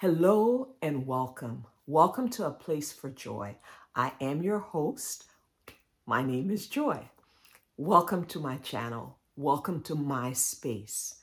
[0.00, 1.64] Hello and welcome.
[1.86, 3.56] Welcome to A Place for Joy.
[3.94, 5.24] I am your host.
[6.04, 7.08] My name is Joy.
[7.78, 9.16] Welcome to my channel.
[9.36, 11.14] Welcome to my space.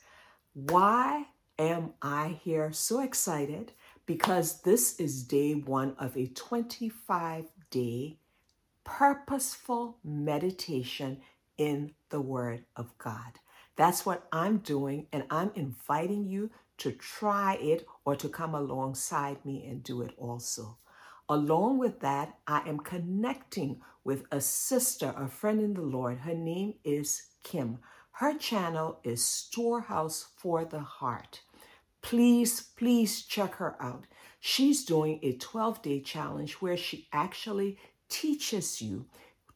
[0.54, 1.26] Why
[1.56, 3.70] am I here so excited?
[4.06, 8.18] Because this is day one of a 25 day
[8.82, 11.20] purposeful meditation
[11.56, 13.38] in the Word of God.
[13.76, 19.44] That's what I'm doing, and I'm inviting you to try it or to come alongside
[19.44, 20.78] me and do it also.
[21.28, 26.18] Along with that, I am connecting with a sister, a friend in the Lord.
[26.18, 27.78] Her name is Kim.
[28.12, 31.40] Her channel is Storehouse for the Heart.
[32.02, 34.04] Please, please check her out.
[34.38, 37.78] She's doing a 12 day challenge where she actually
[38.10, 39.06] teaches you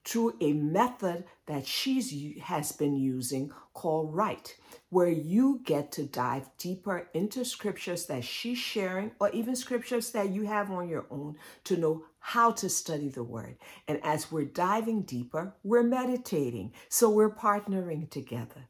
[0.09, 4.57] through a method that she's has been using called Write,
[4.89, 10.31] where you get to dive deeper into scriptures that she's sharing or even scriptures that
[10.31, 13.59] you have on your own to know how to study the word.
[13.87, 16.73] And as we're diving deeper, we're meditating.
[16.89, 18.67] So we're partnering together.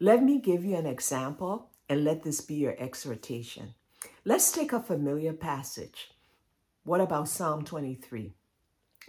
[0.00, 3.74] Let me give you an example and let this be your exhortation.
[4.24, 6.12] Let's take a familiar passage.
[6.84, 8.32] What about Psalm 23?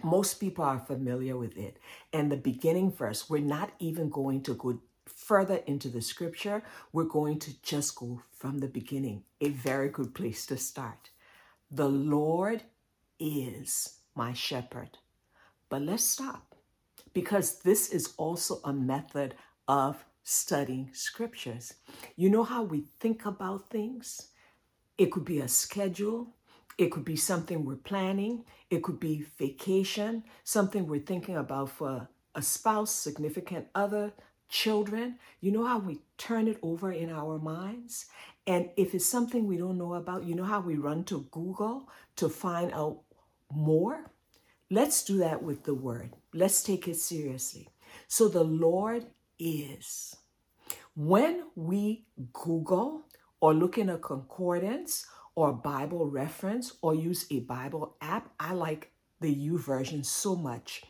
[0.02, 1.78] Most people are familiar with it.
[2.12, 6.62] And the beginning verse, we're not even going to go further into the scripture.
[6.92, 9.24] We're going to just go from the beginning.
[9.40, 11.10] A very good place to start.
[11.70, 12.62] The Lord
[13.18, 14.98] is my shepherd.
[15.68, 16.54] But let's stop
[17.12, 19.34] because this is also a method
[19.68, 21.74] of studying scriptures.
[22.16, 24.28] You know how we think about things?
[24.98, 26.34] It could be a schedule,
[26.78, 28.44] it could be something we're planning.
[28.70, 34.12] It could be vacation, something we're thinking about for a spouse, significant other,
[34.48, 35.18] children.
[35.40, 38.06] You know how we turn it over in our minds?
[38.46, 41.88] And if it's something we don't know about, you know how we run to Google
[42.16, 43.00] to find out
[43.52, 44.10] more?
[44.70, 46.14] Let's do that with the word.
[46.32, 47.68] Let's take it seriously.
[48.08, 49.06] So the Lord
[49.38, 50.16] is.
[50.94, 53.02] When we Google
[53.40, 55.06] or look in a concordance
[55.40, 58.30] or Bible reference or use a Bible app.
[58.38, 60.82] I like the YouVersion so much.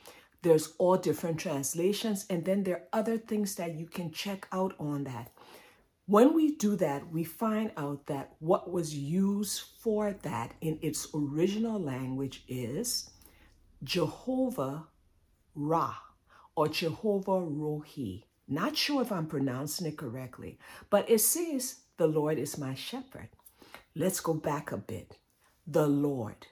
[0.42, 4.74] There's all different translations, and then there are other things that you can check out
[4.80, 5.30] on that.
[6.06, 11.06] When we do that, we find out that what was used for that in its
[11.14, 13.08] original language is
[13.84, 14.88] Jehovah
[15.54, 15.94] Ra
[16.56, 18.24] or Jehovah Rohi.
[18.48, 20.58] Not sure if I'm pronouncing it correctly,
[20.90, 23.28] but it says, The Lord is my shepherd.
[23.94, 25.18] Let's go back a bit.
[25.66, 26.46] The Lord.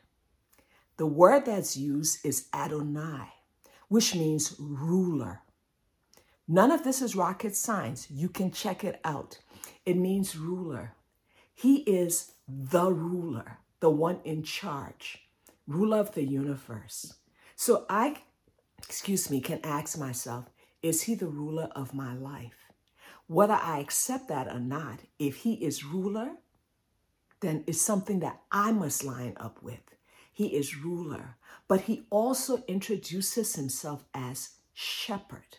[0.96, 3.28] The word that's used is Adonai,
[3.88, 5.42] which means ruler.
[6.48, 8.10] None of this is rocket science.
[8.10, 9.38] You can check it out.
[9.86, 10.94] It means ruler.
[11.54, 15.20] He is the ruler, the one in charge,
[15.66, 17.14] ruler of the universe.
[17.54, 18.22] So I,
[18.78, 20.46] excuse me, can ask myself,
[20.82, 22.72] is he the ruler of my life?
[23.26, 26.30] Whether I accept that or not, if he is ruler,
[27.40, 29.80] then is something that I must line up with.
[30.32, 35.58] He is ruler, but he also introduces himself as shepherd.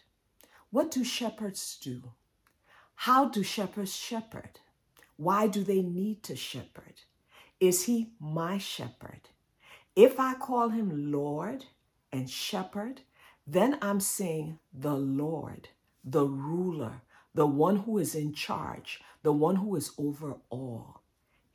[0.72, 2.12] What do shepherds do?
[2.95, 4.59] How do shepherds shepherd?
[5.17, 7.01] Why do they need to shepherd?
[7.59, 9.29] Is he my shepherd?
[9.96, 11.66] If I call him Lord
[12.11, 13.01] and shepherd,
[13.46, 15.69] then I'm saying the Lord,
[16.03, 17.01] the ruler,
[17.34, 21.01] the one who is in charge, the one who is over all.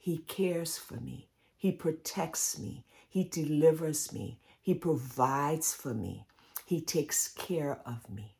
[0.05, 1.31] He cares for me.
[1.57, 2.85] He protects me.
[3.09, 4.39] He delivers me.
[4.61, 6.27] He provides for me.
[6.67, 8.37] He takes care of me.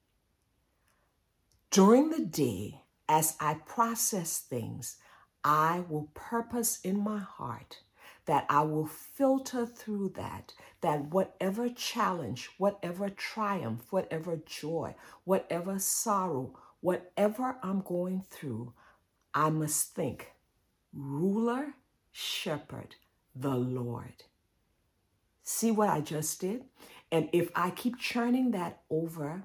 [1.71, 4.99] During the day, as I process things,
[5.43, 7.79] I will purpose in my heart
[8.27, 10.53] that I will filter through that,
[10.83, 18.75] that whatever challenge, whatever triumph, whatever joy, whatever sorrow, whatever I'm going through,
[19.33, 20.34] I must think
[20.95, 21.75] ruler,
[22.13, 22.97] shepherd,
[23.35, 24.25] the Lord.
[25.43, 26.65] See what I just did?
[27.11, 29.45] And if I keep churning that over,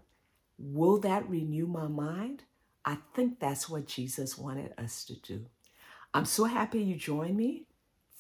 [0.58, 2.44] will that renew my mind?
[2.86, 5.46] I think that's what Jesus wanted us to do.
[6.14, 7.66] I'm so happy you joined me.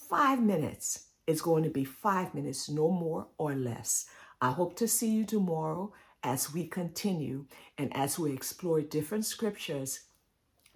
[0.10, 1.06] Five minutes.
[1.25, 4.06] It's going to be five minutes, no more or less.
[4.42, 5.94] I hope to see you tomorrow
[6.24, 7.46] as we continue
[7.78, 10.02] and as we explore different scriptures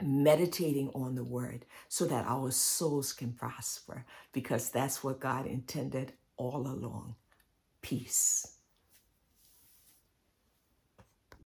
[0.01, 6.13] meditating on the word so that our souls can prosper because that's what God intended
[6.37, 7.15] all along.
[7.81, 8.59] Peace.